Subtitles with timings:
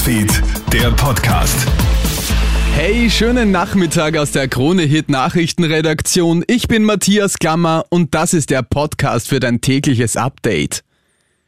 [0.00, 1.66] Newsfeed, der Podcast.
[2.74, 6.42] Hey, schönen Nachmittag aus der Krone Hit Nachrichtenredaktion.
[6.46, 10.84] Ich bin Matthias Klammer und das ist der Podcast für dein tägliches Update.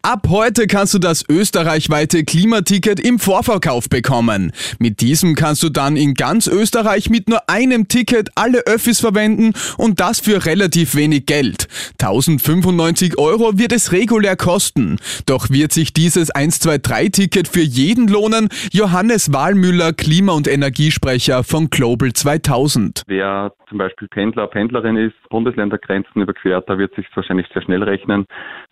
[0.04, 4.50] Ab heute kannst du das österreichweite Klimaticket im Vorverkauf bekommen.
[4.80, 9.52] Mit diesem kannst du dann in ganz Österreich mit nur einem Ticket alle Öffis verwenden
[9.78, 11.68] und das für relativ wenig Geld.
[12.00, 14.98] 1095 Euro wird es regulär kosten.
[15.26, 18.48] Doch wird sich dieses 123-Ticket für jeden lohnen?
[18.72, 23.04] Johannes Wahlmüller, Klima- und Energiesprecher von Global 2000.
[23.06, 28.26] Wer zum Beispiel Pendler, Pendlerin ist, Bundesländergrenzen überquert, da wird sich wahrscheinlich sehr schnell rechnen.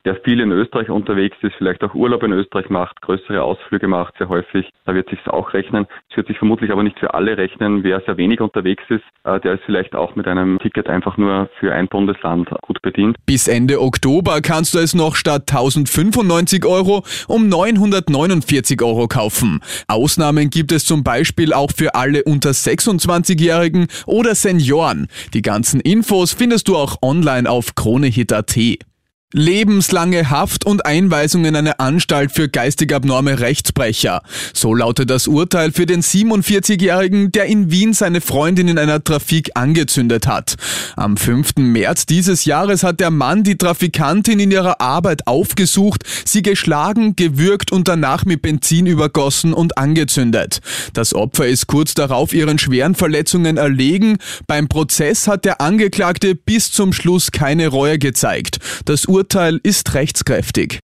[0.07, 4.15] Der viel in Österreich unterwegs ist, vielleicht auch Urlaub in Österreich macht, größere Ausflüge macht,
[4.17, 5.87] sehr häufig, da wird sich auch rechnen.
[6.11, 7.85] Es wird sich vermutlich aber nicht für alle rechnen.
[7.85, 11.51] Wer sehr wenig unterwegs ist, äh, der ist vielleicht auch mit einem Ticket einfach nur
[11.59, 13.17] für ein Bundesland gut bedient.
[13.27, 19.61] Bis Ende Oktober kannst du es noch statt 1095 Euro um 949 Euro kaufen.
[19.87, 25.09] Ausnahmen gibt es zum Beispiel auch für alle unter 26-Jährigen oder Senioren.
[25.35, 28.90] Die ganzen Infos findest du auch online auf kronehit.at.
[29.33, 34.23] Lebenslange Haft und Einweisung in eine Anstalt für geistig abnorme Rechtsbrecher.
[34.53, 39.51] So lautet das Urteil für den 47-Jährigen, der in Wien seine Freundin in einer Trafik
[39.55, 40.57] angezündet hat.
[40.97, 41.59] Am 5.
[41.59, 47.71] März dieses Jahres hat der Mann die Trafikantin in ihrer Arbeit aufgesucht, sie geschlagen, gewürgt
[47.71, 50.59] und danach mit Benzin übergossen und angezündet.
[50.93, 54.19] Das Opfer ist kurz darauf ihren schweren Verletzungen erlegen.
[54.49, 58.59] Beim Prozess hat der Angeklagte bis zum Schluss keine Reue gezeigt.
[58.87, 59.20] Das Urteil
[59.63, 60.81] ist rechtskräftig.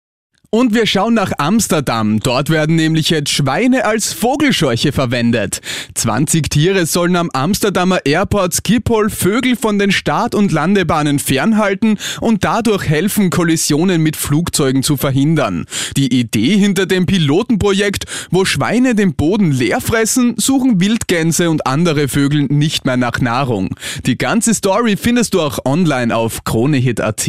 [0.54, 2.20] Und wir schauen nach Amsterdam.
[2.20, 5.60] Dort werden nämlich jetzt Schweine als Vogelscheuche verwendet.
[5.94, 12.44] 20 Tiere sollen am Amsterdamer Airport Schiphol Vögel von den Start- und Landebahnen fernhalten und
[12.44, 15.66] dadurch helfen, Kollisionen mit Flugzeugen zu verhindern.
[15.96, 22.06] Die Idee hinter dem Pilotenprojekt, wo Schweine den Boden leer fressen, suchen Wildgänse und andere
[22.06, 23.74] Vögel nicht mehr nach Nahrung.
[24.06, 27.28] Die ganze Story findest du auch online auf kronehit.at.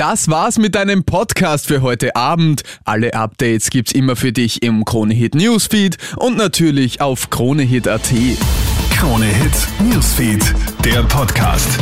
[0.00, 2.62] Das war's mit deinem Podcast für heute Abend.
[2.86, 8.10] Alle Updates gibt's immer für dich im Kronehit Newsfeed und natürlich auf kronehit.at.
[8.96, 10.54] Krone Hit Newsfeed,
[10.86, 11.78] der Podcast.